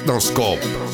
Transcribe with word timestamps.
Technoscope. 0.00 0.89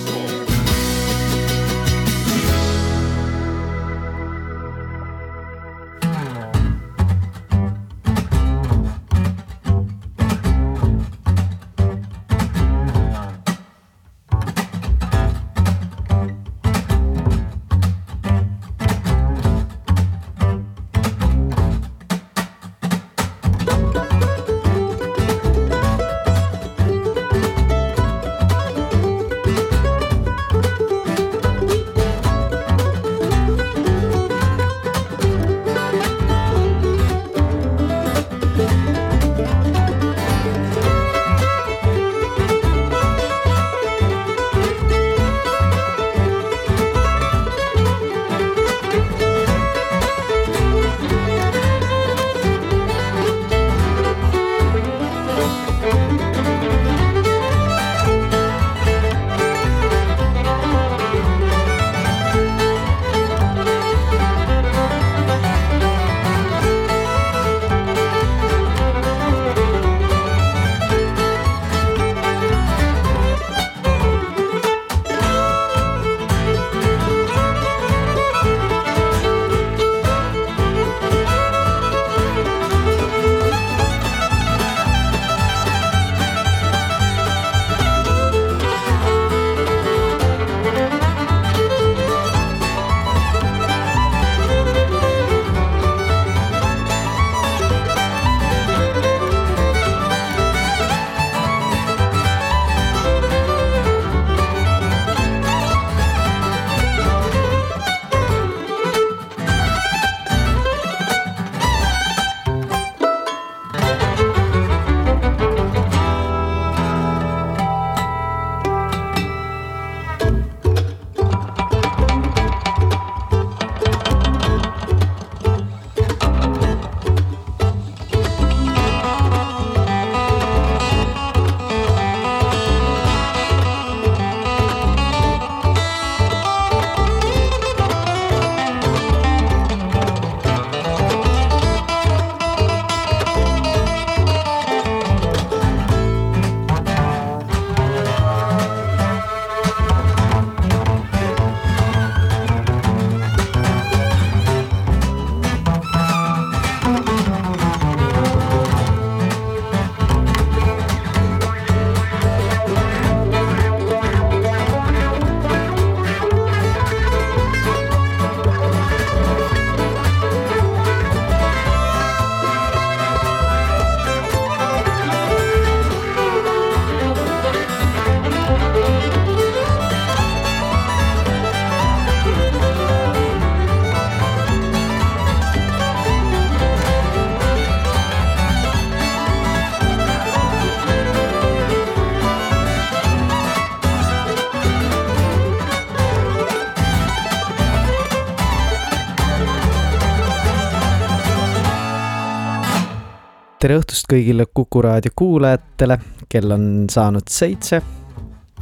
Õhtust 204.07 204.13
kõigile 204.13 204.47
Kuku 204.55 204.83
raadio 204.83 205.11
kuulajatele, 205.17 205.99
kell 206.29 206.53
on 206.53 206.87
saanud 206.89 207.27
seitse. 207.29 207.83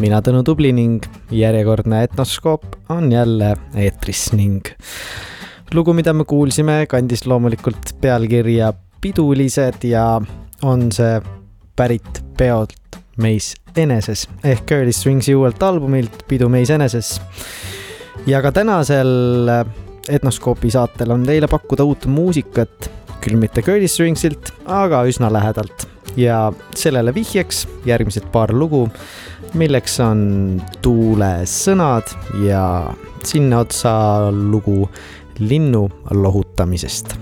mina, 0.00 0.21
Tõnu 0.21 0.43
Tubli 0.43 0.72
ning 0.72 1.05
järjekordne 1.31 2.02
Etnoskoop 2.05 2.64
on 2.88 3.12
jälle 3.12 3.56
eetris 3.76 4.32
ning 4.32 4.67
lugu, 5.75 5.93
mida 5.93 6.12
me 6.12 6.25
kuulsime, 6.25 6.87
kandis 6.88 7.26
loomulikult 7.26 8.00
pealkirja 8.00 8.73
Pidulised 9.00 9.85
ja 9.85 10.20
on 10.62 10.91
see 10.93 11.20
pärit 11.76 12.25
peolt 12.38 12.99
meis 13.19 13.55
eneses 13.76 14.29
ehk 14.43 14.64
Curly 14.67 14.93
Stringsi 14.93 15.35
uuelt 15.35 15.62
albumilt 15.62 16.25
Pidu 16.29 16.49
meis 16.49 16.70
eneses. 16.70 17.20
ja 18.26 18.43
ka 18.43 18.52
tänasel 18.52 19.50
Etnoskoopi 20.08 20.70
saatel 20.70 21.11
on 21.11 21.23
teile 21.25 21.47
pakkuda 21.47 21.85
uut 21.85 22.06
muusikat 22.06 23.04
küll 23.25 23.41
mitte 23.41 23.62
Curly 23.65 23.88
Stringsilt, 23.88 24.53
aga 24.69 25.05
üsna 25.09 25.32
lähedalt. 25.32 25.88
ja 26.17 26.53
sellele 26.79 27.11
vihjeks 27.15 27.65
järgmised 27.88 28.29
paar 28.31 28.53
lugu, 28.55 28.85
milleks 29.59 29.97
on 30.05 30.61
Tuule 30.82 31.43
sõnad 31.50 32.12
ja 32.44 32.94
sinna 33.26 33.65
otsa 33.65 34.31
lugu 34.31 34.88
linnu 35.38 35.88
lohutamisest. 36.11 37.17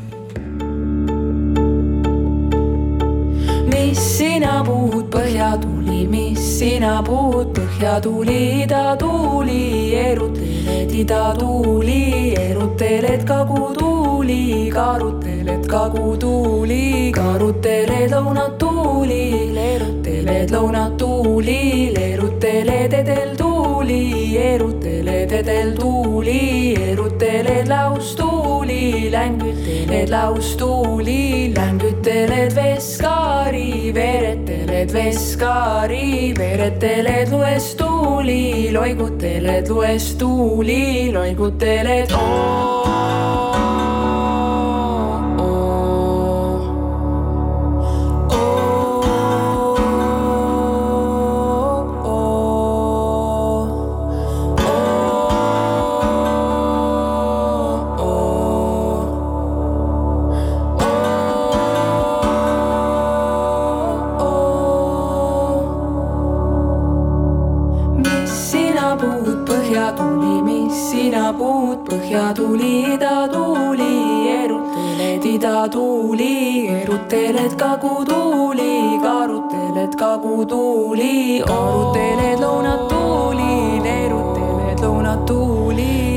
mis 3.72 4.02
sina 4.18 4.60
puhud 4.66 5.01
põhja 5.32 5.56
tuli, 5.56 6.06
mis 6.12 6.40
sina 6.58 7.00
puud, 7.02 7.54
põhja 7.56 7.94
tuli, 8.04 8.64
ida 8.64 8.96
tuli, 9.00 9.94
eruteled 9.96 10.92
ida 10.92 11.32
tuuli, 11.38 12.34
eruteled 12.36 13.24
kagu 13.24 13.70
tuuli, 13.78 14.68
karuteled 14.74 15.64
kagu 15.72 16.18
tuuli, 16.20 17.08
karuteled 17.16 18.12
lõunat 18.12 18.58
tuuli, 18.60 19.24
leeruteled 19.56 20.52
lõunat 20.52 21.00
tuuli, 21.00 21.60
leeruteled 21.96 23.00
edel 23.00 23.32
tuuli, 23.82 24.38
eruteled 24.38 25.32
edel 25.32 25.72
tuuli, 25.74 26.74
eruteled 26.74 27.66
laus 27.68 28.14
tuuli, 28.14 29.10
längüteled 29.10 30.10
laus 30.10 30.56
tuuli, 30.56 31.52
längüteled 31.56 32.54
veskaari, 32.54 33.92
vereteled 33.94 34.94
veskaari, 34.94 36.34
vereteled 36.38 37.34
lues 37.34 37.74
tuuli, 37.74 38.70
loiguteled 38.72 39.68
lues 39.68 40.14
tuuli, 40.14 41.10
loiguteled 41.12 42.14
oo. 42.14 42.91
Tuli, 72.34 72.94
ida 72.94 73.28
tuuli, 73.28 73.92
eruteled 74.42 75.24
ida 75.24 75.68
tuuli, 75.68 76.68
eruteled 76.68 77.56
kagu 77.56 78.04
tuuli, 78.04 78.98
karuteled 79.02 79.96
kagu 79.96 80.44
tuuli, 80.46 81.40
aruteled 81.40 82.40
lõunat 82.40 82.82
tuuli, 85.26 86.11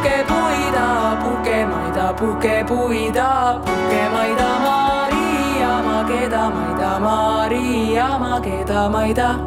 loiguteled 0.00 0.26
pukepuida, 0.26 1.18
pukemaida, 1.22 2.14
pukepuida, 2.14 3.60
pukemaida 3.64 4.58
Maria, 4.64 5.82
mageda 5.82 6.50
maida 6.50 7.00
Maria, 7.00 8.18
mageda 8.18 8.88
maida 8.88 9.38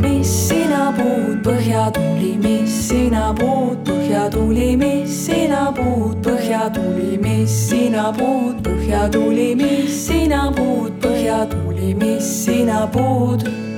mis 0.00 0.48
sina 0.48 0.92
puud, 0.92 1.42
põhja 1.42 1.90
tuli, 1.92 2.36
mis 2.38 2.88
sina 2.88 3.32
puud, 3.34 3.84
põhja 3.86 4.28
tuli, 4.30 4.76
mis 4.76 5.08
sina 5.26 5.72
puud, 5.72 6.16
põhja 6.22 6.70
tuli, 6.74 7.18
mis 7.18 7.50
sina 7.68 8.12
puud, 8.12 8.62
põhja 8.62 9.08
tuli, 9.10 9.54
mis 9.54 10.06
sina 10.06 10.50
puud, 10.50 10.92
põhja 11.00 11.46
tuli, 11.50 11.94
mis 11.94 12.24
sina 12.44 12.86
puud. 12.86 13.71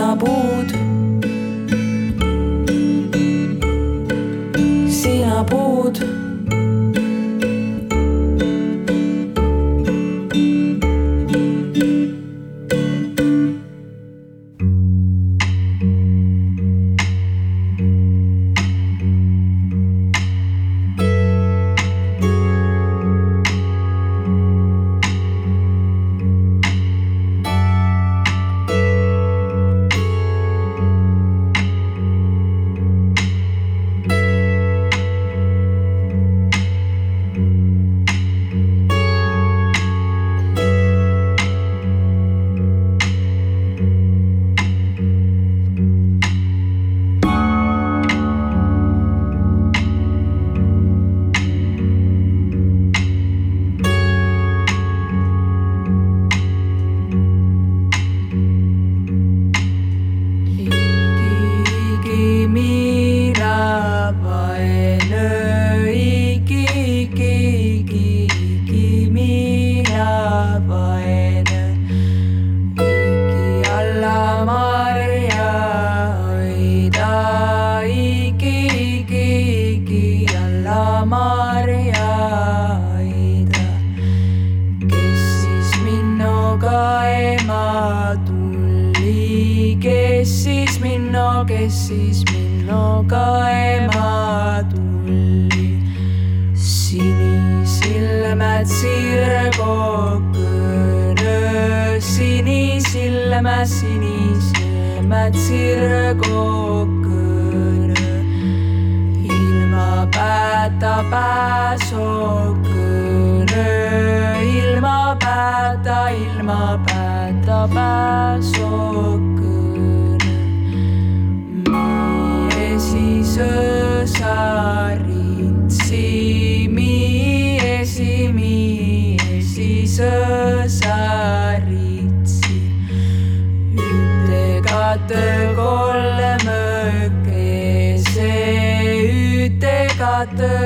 Mis 0.00 0.06
sina 0.06 0.16
puud. 0.16 0.70
sina 4.88 6.09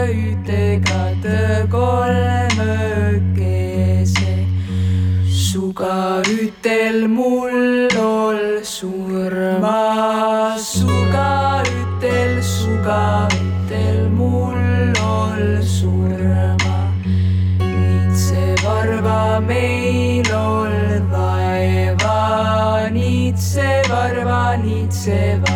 ütekate 0.08 1.66
kolmekese. 1.70 3.04
suga 5.28 6.22
ütel 6.26 7.06
mul 7.06 7.88
ol 7.96 8.62
surma, 8.62 10.56
suga 10.58 11.62
ütel, 11.62 12.42
suga 12.42 13.28
ütel 13.32 14.08
mul 14.18 14.92
ol 15.00 15.62
surma. 15.62 16.78
niitse 17.58 18.54
varva 18.64 19.40
meil 19.40 20.30
ol 20.32 20.76
vaeva, 21.12 22.20
niitse 22.90 23.82
varva, 23.90 24.56
niitse 24.56 25.40
varva 25.42 25.53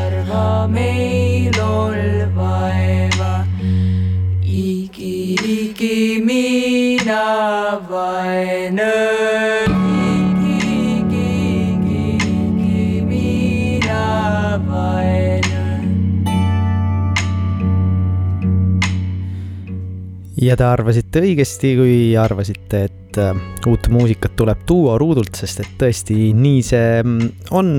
ja 20.42 20.56
te 20.58 20.66
arvasite 20.66 21.22
õigesti, 21.24 21.72
kui 21.78 21.96
arvasite, 22.18 22.82
et 22.88 23.18
äh, 23.20 23.34
uut 23.66 23.88
muusikat 23.92 24.36
tuleb 24.38 24.62
duo 24.68 24.96
ruudult, 25.00 25.34
sest 25.38 25.64
et 25.64 25.74
tõesti 25.80 26.32
nii 26.36 26.62
see 26.66 27.02
mm, 27.02 27.32
on. 27.58 27.72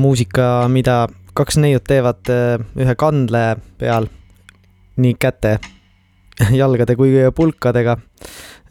muusika, 0.00 0.68
mida 0.72 1.08
kaks 1.36 1.58
neiut 1.60 1.84
teevad 1.84 2.30
äh, 2.32 2.60
ühe 2.76 2.94
kandle 2.96 3.56
peal, 3.78 4.08
nii 5.00 5.16
käte, 5.20 5.58
jalgade 6.60 6.96
kui 6.96 7.12
pulkadega, 7.36 7.96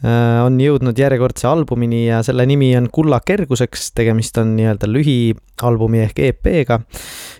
äh, 0.05 0.39
on 0.45 0.59
jõudnud 0.61 0.97
järjekordse 0.97 1.47
albumini 1.49 2.05
ja 2.07 2.23
selle 2.25 2.45
nimi 2.49 2.75
on 2.77 2.89
Kulla 2.91 3.21
kerguseks, 3.25 3.91
tegemist 3.97 4.37
on 4.41 4.55
nii-öelda 4.57 4.89
lühialbumi 4.89 6.05
ehk 6.07 6.25
EP-ga 6.31 6.81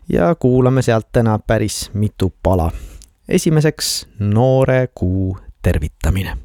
ja 0.09 0.33
kuulame 0.35 0.85
sealt 0.85 1.11
täna 1.13 1.39
päris 1.39 1.89
mitu 1.93 2.33
pala 2.43 2.71
esimeseks 3.29 4.07
noore 4.19 4.87
kuu 4.95 5.37
tervitamine. 5.61 6.37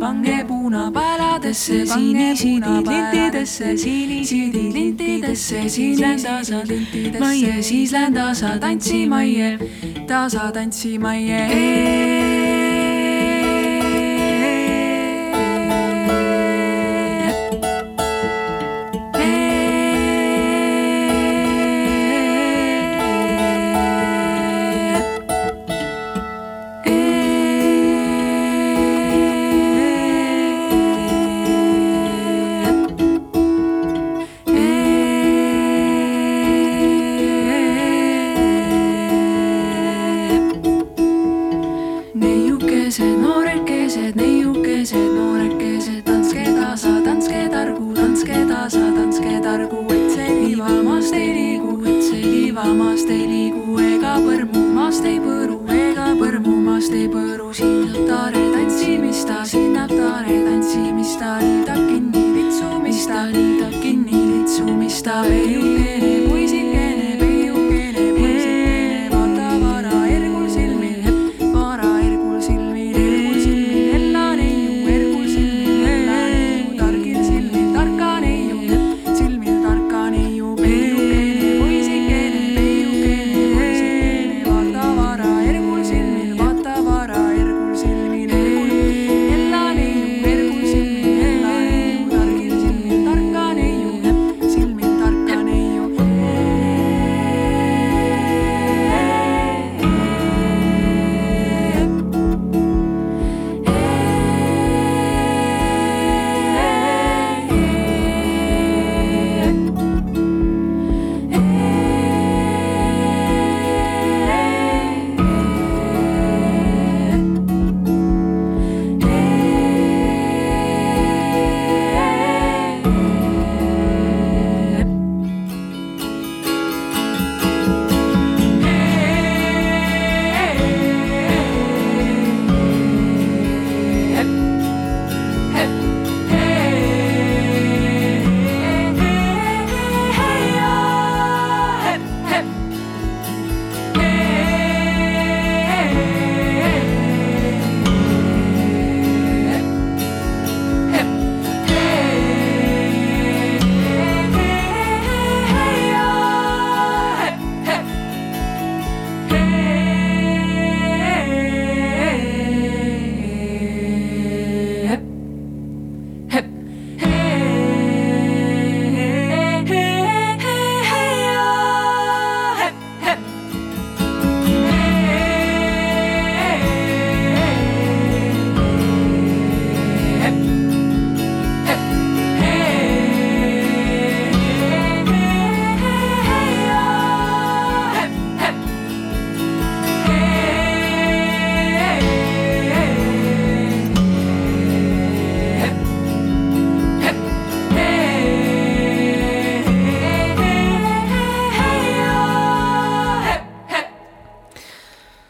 pange 0.00 0.44
punapäladesse, 0.48 1.86
sinisiidid 1.86 2.86
lintidesse, 2.86 3.76
sinisiidid 3.76 4.72
lintidesse, 4.72 5.68
siis 5.68 6.00
ländasa 6.00 6.60
lintidesse, 6.68 7.18
maie, 7.18 7.62
siis 7.62 7.92
ländasa 7.92 8.58
tantsimaie, 8.58 9.58
tasa 10.06 10.52
tantsimaie. 10.52 12.57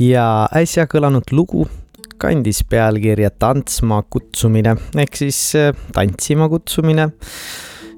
ja 0.09 0.49
äsja 0.57 0.87
kõlanud 0.90 1.33
lugu 1.35 1.66
kandis 2.18 2.64
pealkirja 2.68 3.31
Tantsma 3.31 4.01
kutsumine 4.11 4.75
ehk 4.99 5.18
siis 5.21 5.38
äh, 5.59 5.71
tantsima 5.94 6.49
kutsumine. 6.51 7.11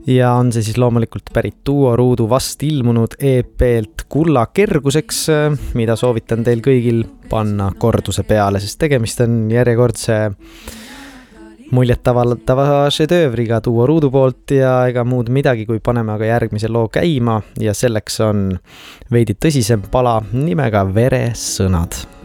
ja 0.07 0.33
on 0.35 0.53
see 0.53 0.65
siis 0.65 0.79
loomulikult 0.81 1.31
pärit 1.33 1.61
Duo 1.67 1.95
Ruudu 1.97 2.29
vast 2.29 2.63
ilmunud 2.67 3.19
EP-lt 3.19 4.07
Kulla 4.09 4.47
kerguseks, 4.47 5.23
äh, 5.31 5.59
mida 5.79 5.97
soovitan 5.97 6.45
teil 6.45 6.63
kõigil 6.65 7.05
panna 7.31 7.71
korduse 7.79 8.25
peale, 8.27 8.61
sest 8.61 8.81
tegemist 8.81 9.21
on 9.25 9.43
järjekordse 9.53 10.21
muljetavaldava 11.71 12.91
šedöövriga 12.91 13.61
duo 13.65 13.87
Ruudu 13.87 14.11
poolt 14.11 14.55
ja 14.55 14.75
ega 14.91 15.05
muud 15.05 15.31
midagi, 15.33 15.67
kui 15.67 15.81
paneme 15.83 16.15
aga 16.17 16.33
järgmise 16.33 16.69
loo 16.69 16.89
käima 16.93 17.41
ja 17.61 17.75
selleks 17.75 18.21
on 18.27 18.47
veidi 19.13 19.39
tõsisem 19.39 19.85
pala 19.91 20.19
nimega 20.33 20.85
Veresõnad 20.95 22.20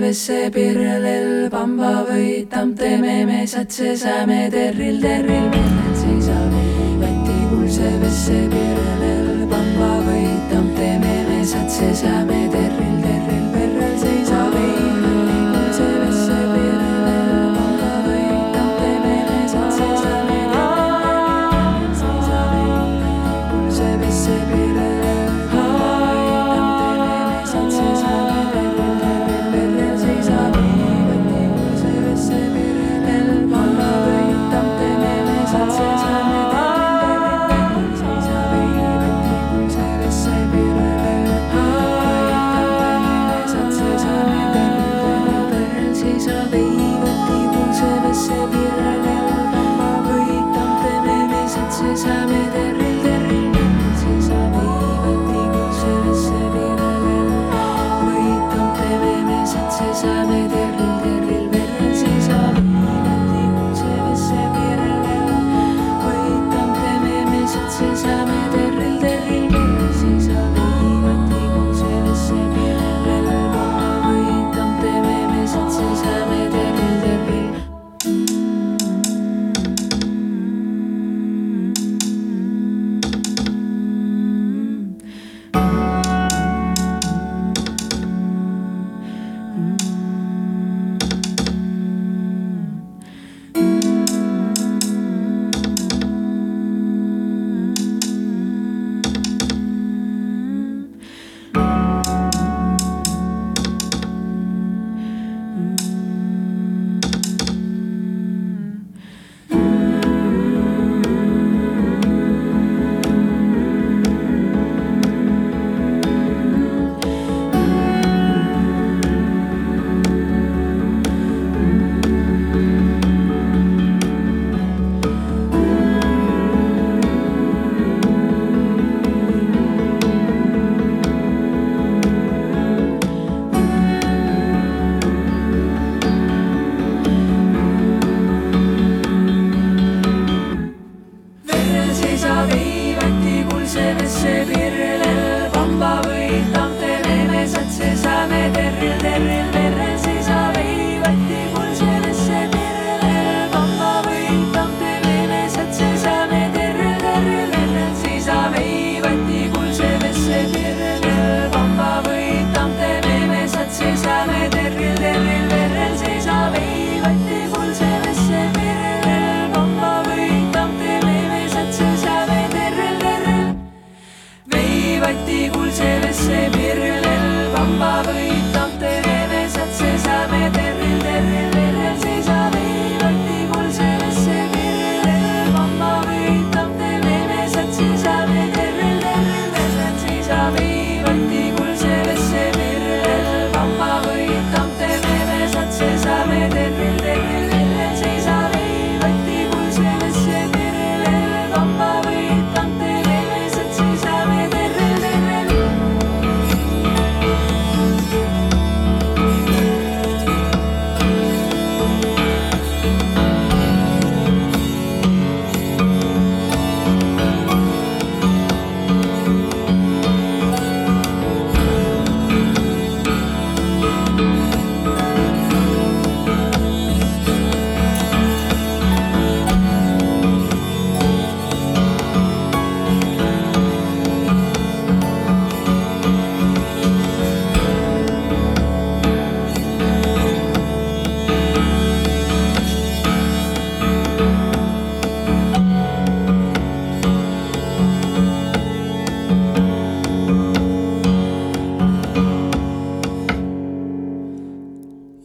vesse 0.00 0.50
pirrelel 0.50 1.50
pamba 1.50 2.04
võitam, 2.08 2.72
teeme 2.74 3.24
mesad, 3.28 3.68
sesame 3.68 4.48
terril, 4.50 5.00
terril, 5.02 5.50
mennel 5.52 5.94
seisab. 5.98 6.54
võeti 7.02 7.36
kuldse 7.50 7.90
vesse 8.00 8.38
pirrelel 8.48 9.44
pamba 9.50 9.90
võitam, 10.06 10.72
teeme 10.78 11.16
mesad, 11.28 11.68
sesame 11.68 12.24
terril, 12.24 12.43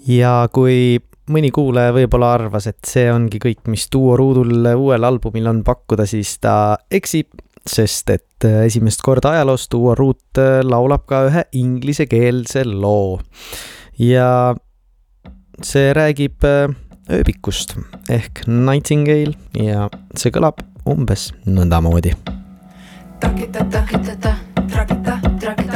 ja 0.10 0.34
kui 0.54 0.98
mõni 1.30 1.52
kuulaja 1.54 1.94
võib-olla 1.94 2.34
arvas, 2.40 2.68
et 2.70 2.82
see 2.88 3.10
ongi 3.14 3.40
kõik, 3.42 3.62
mis 3.70 3.86
Duo 3.94 4.16
ruudul 4.18 4.66
uuel 4.74 5.06
albumil 5.06 5.50
on 5.52 5.62
pakkuda, 5.66 6.08
siis 6.10 6.38
ta 6.42 6.78
eksib, 6.92 7.30
sest 7.70 8.10
et 8.14 8.48
äh, 8.48 8.64
esimest 8.66 9.04
korda 9.06 9.36
ajaloos 9.36 9.68
Duo 9.72 9.94
ruut 9.98 10.42
äh, 10.42 10.60
laulab 10.66 11.06
ka 11.10 11.26
ühe 11.30 11.46
inglisekeelse 11.60 12.66
loo. 12.66 13.20
ja 14.00 14.56
see 15.62 15.94
räägib 15.94 16.46
äh, 16.48 16.72
ööbikust 17.12 17.76
ehk 18.10 18.46
Nightingale 18.48 19.36
ja 19.58 19.90
see 20.16 20.32
kõlab 20.34 20.64
umbes 20.90 21.30
nõndamoodi. 21.46 22.16
takita, 23.20 23.66
takita, 23.70 24.16
takita, 24.16 24.38
takita, 24.72 25.69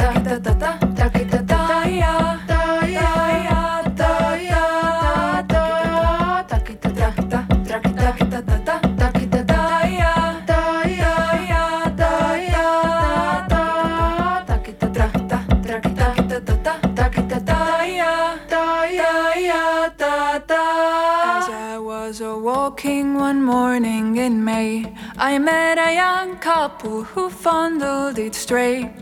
one 23.24 23.42
morning 23.42 24.18
in 24.18 24.44
May, 24.44 24.84
I 25.16 25.38
met 25.38 25.78
a 25.78 25.94
young 25.94 26.36
couple 26.40 27.04
who 27.04 27.30
fondled 27.30 28.18
each 28.18 28.34
stray. 28.34 28.92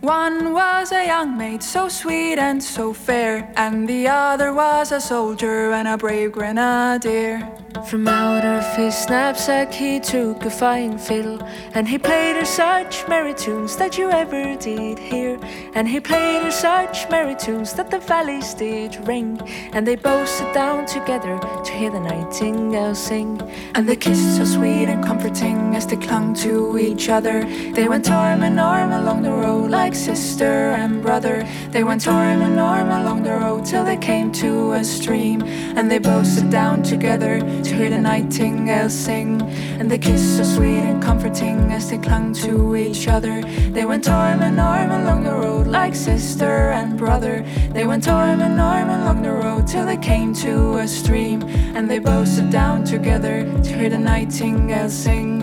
One 0.00 0.52
was 0.52 0.92
a 0.92 1.04
young 1.04 1.36
maid, 1.36 1.64
so 1.64 1.88
sweet 1.88 2.38
and 2.38 2.62
so 2.62 2.92
fair, 2.92 3.52
and 3.56 3.88
the 3.88 4.06
other 4.06 4.52
was 4.52 4.92
a 4.92 5.00
soldier 5.00 5.72
and 5.72 5.88
a 5.88 5.96
brave 5.96 6.30
grenadier. 6.30 7.61
From 7.80 8.06
out 8.06 8.44
of 8.44 8.76
his 8.76 9.08
knapsack 9.08 9.72
he 9.72 9.98
took 9.98 10.44
a 10.44 10.50
fine 10.50 10.98
fiddle, 10.98 11.42
and 11.74 11.88
he 11.88 11.98
played 11.98 12.36
her 12.36 12.44
such 12.44 13.08
merry 13.08 13.34
tunes 13.34 13.76
that 13.76 13.96
you 13.96 14.10
ever 14.10 14.56
did 14.56 14.98
hear. 14.98 15.38
And 15.74 15.88
he 15.88 15.98
played 15.98 16.42
her 16.42 16.50
such 16.50 17.08
merry 17.10 17.34
tunes 17.34 17.72
that 17.74 17.90
the 17.90 17.98
valleys 17.98 18.54
did 18.54 18.96
ring, 19.08 19.40
and 19.72 19.86
they 19.86 19.96
both 19.96 20.28
sat 20.28 20.54
down 20.54 20.86
together 20.86 21.38
to 21.64 21.72
hear 21.72 21.90
the 21.90 22.00
nightingale 22.00 22.94
sing. 22.94 23.40
And 23.74 23.88
they 23.88 23.96
kissed 23.96 24.36
so 24.36 24.44
sweet 24.44 24.88
and 24.88 25.04
comforting 25.04 25.74
as 25.74 25.86
they 25.86 25.96
clung 25.96 26.34
to 26.36 26.78
each 26.78 27.08
other. 27.08 27.44
They 27.72 27.88
went 27.88 28.10
arm 28.10 28.42
in 28.42 28.58
arm 28.58 28.92
along 28.92 29.22
the 29.22 29.32
road 29.32 29.70
like 29.70 29.94
sister 29.94 30.72
and 30.72 31.02
brother. 31.02 31.46
They 31.70 31.84
went 31.84 32.06
arm 32.06 32.42
in 32.42 32.58
arm 32.58 32.90
along 32.90 33.22
the 33.22 33.32
road 33.32 33.64
till 33.64 33.84
they 33.84 33.96
came 33.96 34.30
to 34.32 34.72
a 34.72 34.84
stream, 34.84 35.42
and 35.42 35.90
they 35.90 35.98
both 35.98 36.26
sat 36.26 36.50
down 36.50 36.82
together 36.82 37.40
to 37.62 37.74
hear 37.74 37.90
the 37.90 37.98
nightingales 37.98 38.92
sing. 38.92 39.40
And 39.78 39.90
the 39.90 39.98
kiss 39.98 40.36
so 40.36 40.44
sweet 40.44 40.80
and 40.80 41.02
comforting 41.02 41.72
as 41.72 41.90
they 41.90 41.98
clung 41.98 42.32
to 42.34 42.76
each 42.76 43.08
other. 43.08 43.42
They 43.70 43.84
went 43.84 44.08
arm 44.08 44.42
in 44.42 44.58
arm 44.58 44.90
along 44.90 45.24
the 45.24 45.32
road 45.32 45.66
like 45.66 45.94
sister 45.94 46.70
and 46.70 46.98
brother. 46.98 47.44
They 47.72 47.86
went 47.86 48.08
arm 48.08 48.40
in 48.40 48.58
arm 48.58 48.88
along 48.90 49.22
the 49.22 49.32
road 49.32 49.66
till 49.66 49.86
they 49.86 49.96
came 49.96 50.34
to 50.36 50.78
a 50.78 50.88
stream. 50.88 51.42
And 51.76 51.90
they 51.90 51.98
both 51.98 52.28
sat 52.28 52.50
down 52.50 52.84
together 52.84 53.44
to 53.62 53.70
hear 53.76 53.90
the 53.90 53.98
nightingales 53.98 54.92
sing. 54.92 55.41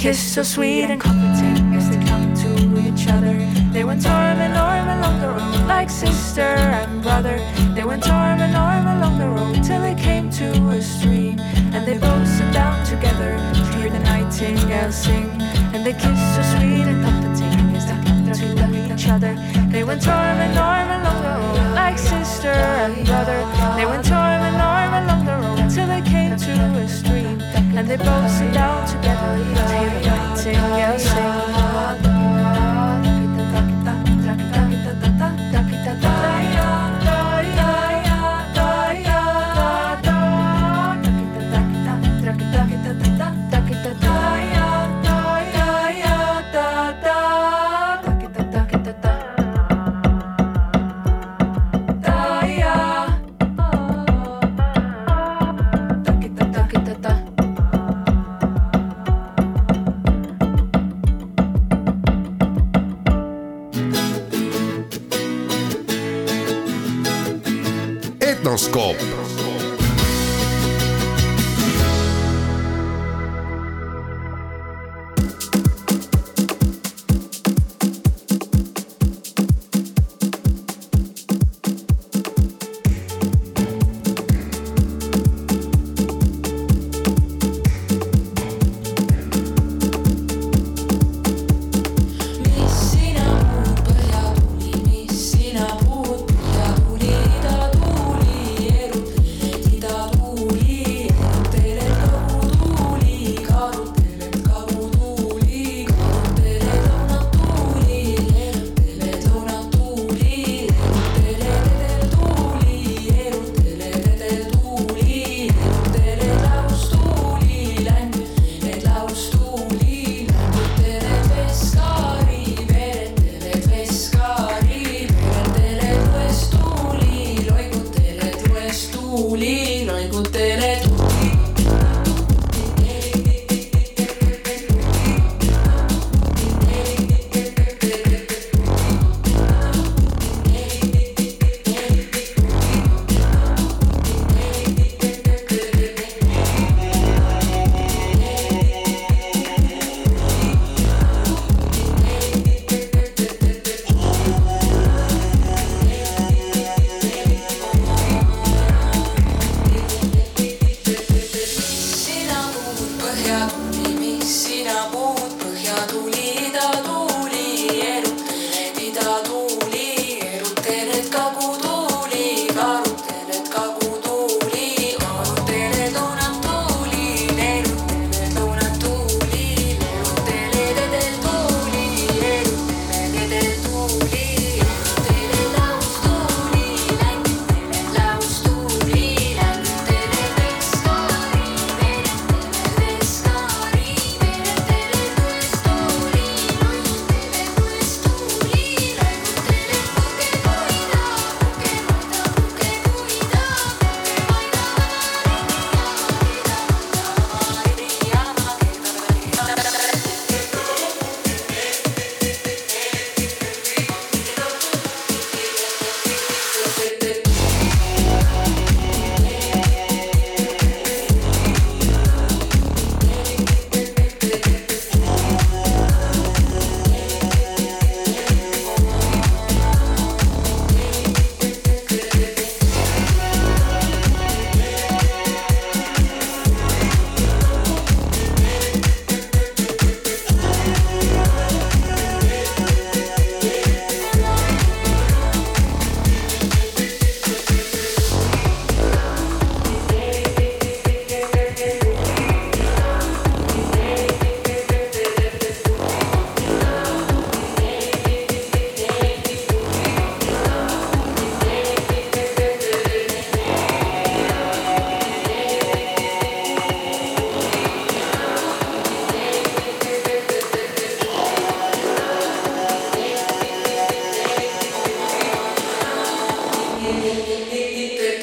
Kissed 0.00 0.32
so 0.32 0.42
sweet 0.42 0.84
and 0.84 0.98
comforting 0.98 1.74
as 1.74 1.90
they 1.90 2.02
clung 2.06 2.32
to 2.32 2.88
each 2.88 3.06
other. 3.06 3.36
They 3.70 3.84
went 3.84 4.06
arm 4.06 4.38
in 4.40 4.52
arm 4.52 4.88
along 4.88 5.20
the 5.20 5.28
road 5.28 5.66
like 5.68 5.90
sister 5.90 6.40
and 6.40 7.02
brother. 7.02 7.36
They 7.74 7.84
went 7.84 8.08
arm 8.08 8.40
in 8.40 8.54
arm 8.54 8.86
along 8.96 9.18
the 9.18 9.28
road 9.28 9.62
till 9.62 9.82
they 9.82 9.94
came 9.94 10.30
to 10.30 10.68
a 10.70 10.80
stream. 10.80 11.38
And 11.74 11.86
they 11.86 11.98
both 11.98 12.26
sat 12.26 12.50
down 12.54 12.82
together 12.86 13.36
to 13.52 13.62
hear 13.76 13.90
the 13.90 13.98
nightingale 13.98 14.90
sing. 14.90 15.30
And 15.74 15.84
they 15.84 15.92
kissed 15.92 16.28
so 16.34 16.42
sweet 16.56 16.88
and 16.88 17.04
comforting 17.04 17.76
as 17.76 17.84
they 17.84 18.00
clung 18.00 18.24
to 18.32 18.94
each 18.94 19.06
other. 19.06 19.36
They 19.68 19.84
went 19.84 20.08
arm 20.08 20.40
in 20.40 20.56
arm 20.56 20.88
along 20.98 21.22
the 21.22 21.34
road 21.40 21.74
like 21.74 21.98
sister 21.98 22.48
and 22.48 23.04
brother. 23.04 23.38
They 23.76 23.84
went 23.84 23.99
they 27.90 27.96
both 27.96 28.30
sit 28.30 28.54
down 28.54 28.86
together. 28.86 29.36
You're 29.36 29.66
waiting, 29.66 30.04
you're 30.04 30.98
singing. 30.98 31.59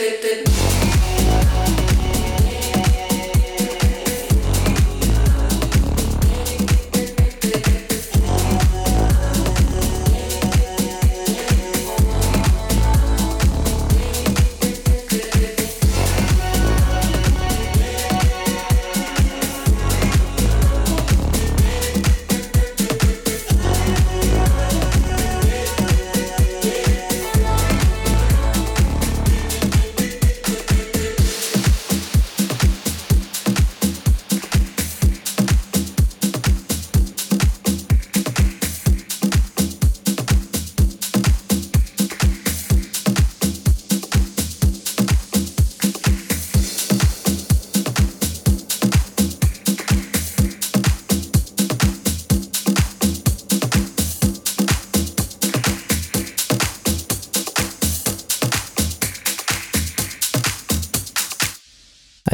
te, 0.09 0.43
te. 0.43 0.66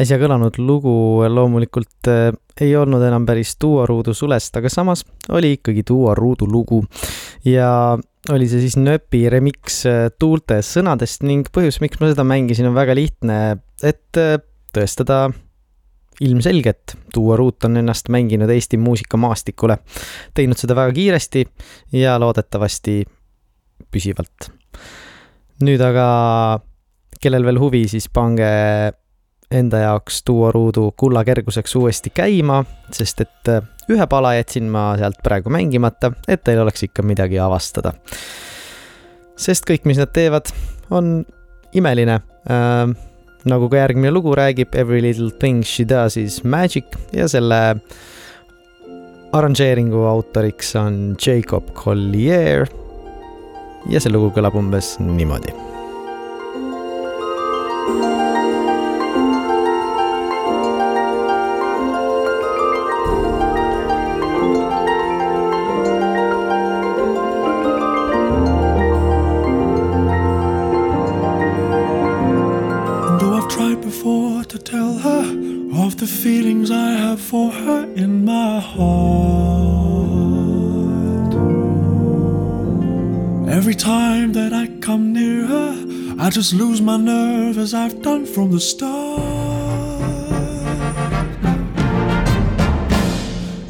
Äsja 0.00 0.18
kõlanud 0.18 0.58
lugu 0.58 0.94
loomulikult 1.30 2.08
äh, 2.10 2.32
ei 2.60 2.74
olnud 2.78 3.02
enam 3.02 3.26
päris 3.26 3.54
Duo 3.60 3.84
Ruudu 3.86 4.14
sulest, 4.14 4.56
aga 4.58 4.70
samas 4.72 5.04
oli 5.34 5.54
ikkagi 5.58 5.84
Duo 5.86 6.14
Ruudu 6.14 6.48
lugu. 6.50 6.82
ja 7.44 7.98
oli 8.32 8.48
see 8.48 8.62
siis 8.64 8.76
Nööpi 8.80 9.26
remix 9.32 9.82
äh, 9.90 10.08
Tuulte 10.18 10.60
sõnadest 10.64 11.24
ning 11.26 11.48
põhjus, 11.54 11.80
miks 11.84 12.00
ma 12.00 12.10
seda 12.12 12.26
mängisin, 12.26 12.70
on 12.70 12.76
väga 12.76 12.96
lihtne, 12.96 13.40
et 13.82 14.20
äh, 14.20 14.38
tõestada 14.74 15.28
ilmselgelt, 16.24 16.94
Duo 17.14 17.36
Ruut 17.36 17.66
on 17.66 17.80
ennast 17.80 18.08
mänginud 18.12 18.50
Eesti 18.50 18.78
muusikamaastikule, 18.78 19.78
teinud 20.34 20.58
seda 20.58 20.76
väga 20.78 20.94
kiiresti 20.94 21.42
ja 21.98 22.18
loodetavasti 22.22 23.00
püsivalt. 23.90 24.50
nüüd 25.64 25.82
aga 25.82 26.06
kellel 27.22 27.46
veel 27.46 27.58
huvi, 27.62 27.84
siis 27.88 28.08
pange 28.12 28.50
enda 29.54 29.84
jaoks 29.84 30.22
duo 30.26 30.50
ruudu 30.52 30.88
kulla 30.96 31.24
kerguseks 31.24 31.76
uuesti 31.76 32.10
käima, 32.14 32.62
sest 32.92 33.24
et 33.24 33.50
äh, 33.52 33.62
ühe 33.90 34.06
pala 34.10 34.34
jätsin 34.38 34.68
ma 34.72 34.92
sealt 35.00 35.20
praegu 35.24 35.52
mängimata, 35.52 36.12
et 36.28 36.44
teil 36.44 36.62
oleks 36.62 36.86
ikka 36.88 37.04
midagi 37.06 37.38
avastada. 37.42 37.94
sest 39.36 39.66
kõik, 39.66 39.84
mis 39.84 39.98
nad 39.98 40.12
teevad, 40.14 40.50
on 40.90 41.24
imeline 41.74 42.20
äh,. 42.50 42.94
nagu 43.44 43.68
ka 43.68 43.76
järgmine 43.76 44.10
lugu 44.10 44.34
räägib, 44.34 44.74
Every 44.74 45.02
little 45.02 45.30
thing 45.30 45.62
she 45.64 45.84
does 45.84 46.16
is 46.16 46.42
magic 46.44 46.84
ja 47.12 47.28
selle 47.28 47.76
arranžeeringu 49.32 50.06
autoriks 50.06 50.74
on 50.76 51.16
Jacob 51.26 51.74
Collier. 51.74 52.66
ja 53.90 54.00
see 54.00 54.12
lugu 54.12 54.32
kõlab 54.32 54.56
umbes 54.56 54.96
niimoodi 54.98 55.73
just 86.34 86.52
lose 86.52 86.82
my 86.82 86.96
nerve 86.96 87.56
as 87.58 87.74
I've 87.74 88.02
done 88.02 88.26
from 88.26 88.50
the 88.50 88.58
start. 88.58 89.22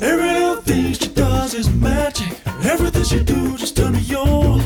Every 0.01 0.32
little 0.39 0.62
thing 0.62 0.95
she 0.95 1.09
does 1.09 1.53
is 1.53 1.68
magic. 1.74 2.41
Everything 2.64 3.05
she 3.05 3.22
do 3.22 3.57
just 3.59 3.76
turn 3.76 3.93
me 3.93 4.16
on. 4.16 4.61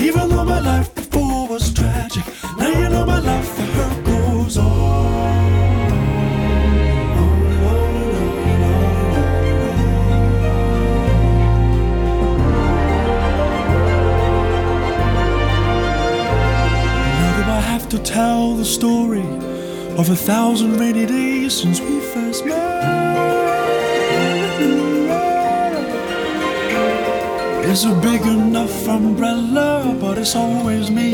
Even 0.00 0.28
though 0.30 0.44
my 0.44 0.58
life 0.58 0.92
before 0.96 1.46
was 1.46 1.72
tragic, 1.72 2.24
now 2.58 2.68
you 2.68 2.88
know 2.88 3.06
my 3.06 3.20
life 3.20 3.67
to 17.86 17.98
tell 17.98 18.54
the 18.54 18.64
story 18.64 19.26
of 19.98 20.08
a 20.10 20.16
thousand 20.16 20.78
rainy 20.78 21.06
days 21.06 21.60
since 21.60 21.80
we 21.80 22.00
first 22.00 22.46
met. 22.46 22.78
It's 27.70 27.84
a 27.84 27.94
big 28.00 28.22
enough 28.22 28.88
umbrella, 28.88 29.94
but 30.00 30.16
it's 30.16 30.34
always 30.34 30.90
me 30.90 31.10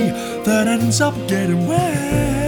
that 0.47 0.69
ends 0.69 1.01
up 1.01 1.15
getting 1.27 1.67
wet. 1.67 2.44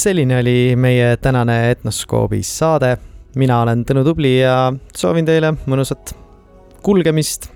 Selline 0.00 0.38
oli 0.38 0.76
meie 0.76 1.16
tänane 1.16 1.70
Etnoskoobis 1.70 2.58
saade. 2.58 2.96
mina 3.36 3.60
olen 3.62 3.84
Tõnu 3.84 4.02
Tubli 4.04 4.40
ja 4.40 4.72
soovin 4.96 5.26
teile 5.26 5.52
mõnusat 5.66 6.14
kulgemist. 6.82 7.50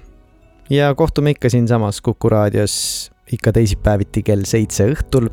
ja 0.71 0.95
kohtume 0.95 1.31
ikka 1.31 1.49
siinsamas 1.49 2.01
Kuku 2.01 2.29
raadios 2.29 3.11
ikka 3.33 3.53
teisipäeviti 3.53 4.23
kell 4.23 4.45
seitse 4.45 4.87
õhtul. 4.93 5.29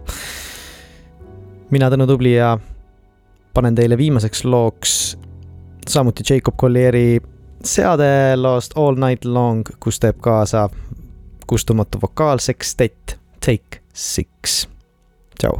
mina, 1.69 1.89
Tõnu 1.89 2.07
Tubli 2.07 2.33
ja 2.35 2.57
panen 3.53 3.75
teile 3.75 3.97
viimaseks 3.97 4.45
looks 4.45 5.17
samuti 5.87 6.23
Jacob 6.29 6.55
Collieri 6.55 7.19
seade 7.63 8.35
loost 8.35 8.77
All 8.77 8.95
Night 8.95 9.25
Long, 9.25 9.67
kus 9.79 9.99
teeb 9.99 10.21
kaasa 10.21 10.69
kustumatu 11.47 11.99
vokaalsekstett 12.01 13.17
Take 13.45 13.83
Six. 13.93 14.67
tšau 15.39 15.59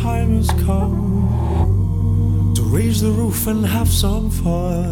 time 0.00 0.36
has 0.36 0.48
come 0.64 2.52
to 2.56 2.62
raise 2.62 3.02
the 3.02 3.10
roof 3.10 3.46
and 3.46 3.66
have 3.66 3.88
some 3.88 4.30
fun. 4.30 4.90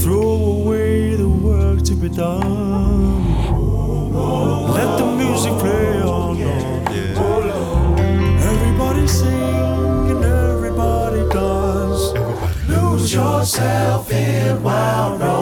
Throw 0.00 0.62
away 0.62 1.14
the 1.14 1.28
work 1.28 1.82
to 1.82 1.94
be 1.94 2.08
done. 2.08 3.34
Let 4.78 4.98
the 4.98 5.06
music 5.22 5.52
play 5.58 6.00
on. 6.00 6.40
Everybody 8.52 9.06
sing 9.06 10.10
and 10.12 10.24
everybody 10.24 11.28
dance. 11.28 12.04
Lose 12.68 13.12
yourself 13.12 14.10
in 14.10 14.62
wild. 14.62 15.33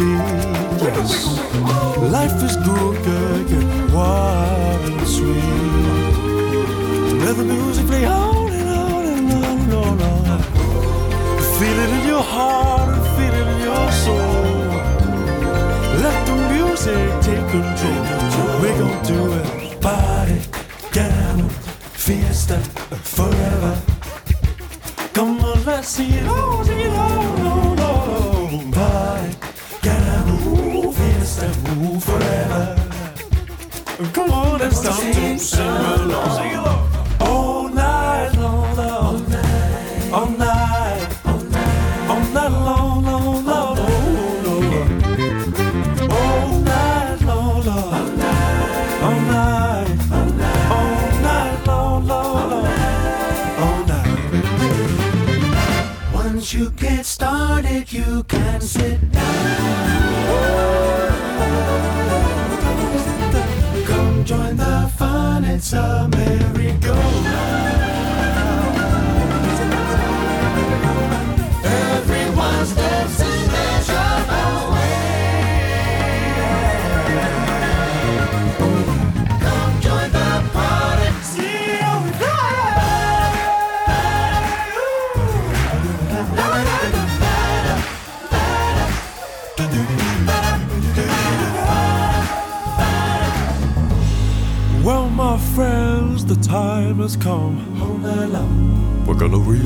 You. 0.00 0.49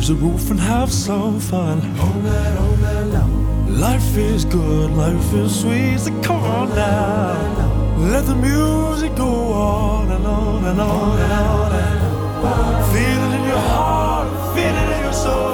There's 0.07 0.21
the 0.21 0.27
roof 0.27 0.51
and 0.51 0.61
have 0.61 0.93
some 0.93 1.41
fun. 1.41 1.81
All 1.99 2.13
night, 2.21 2.59
all 2.59 2.77
night 2.77 3.05
long. 3.05 3.81
Life 3.81 4.19
is 4.19 4.45
good, 4.45 4.91
life 4.91 5.33
is 5.33 5.61
sweet. 5.63 5.99
So 5.99 6.11
come 6.21 6.43
on 6.43 6.69
now. 6.75 7.97
Let 7.97 8.27
the 8.27 8.35
music 8.35 9.17
go 9.17 9.33
on 9.55 10.11
and 10.11 10.27
on 10.27 10.65
and 10.67 10.79
on. 10.79 11.19
And 11.19 11.33
on. 12.45 12.93
Feel 12.93 13.21
it 13.29 13.41
in 13.41 13.49
your 13.49 13.65
heart, 13.73 14.29
feel 14.55 14.77
it 14.77 14.95
in 14.95 15.05
your 15.05 15.13
soul. 15.15 15.54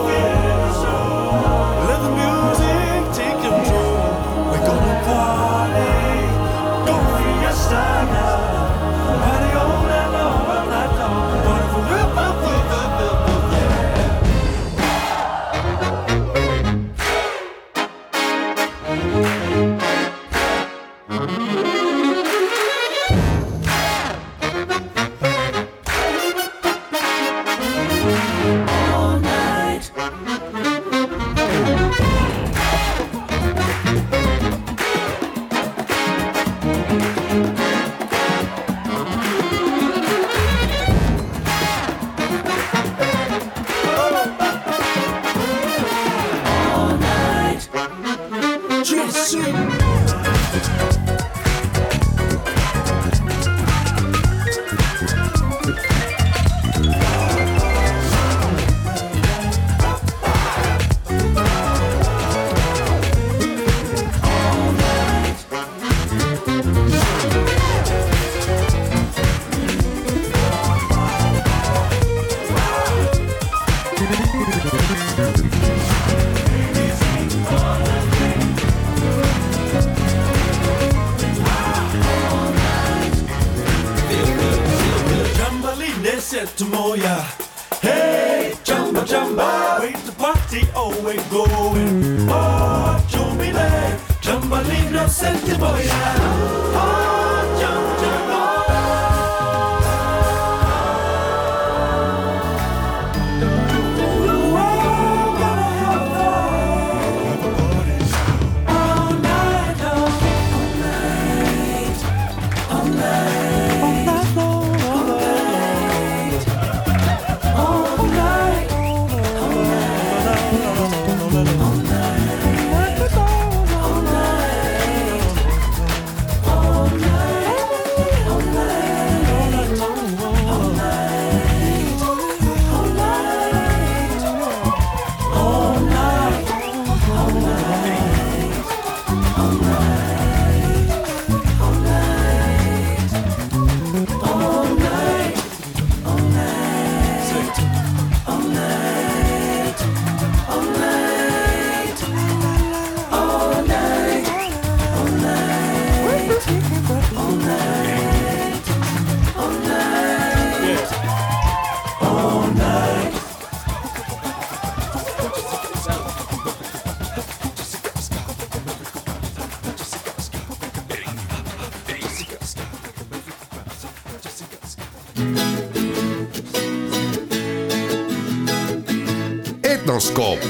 Jacob. 180.20 180.49